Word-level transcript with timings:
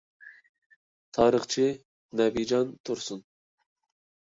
تارىخچى 1.17 1.67
نەبىجان 2.23 2.73
تۇرسۇن. 2.91 3.25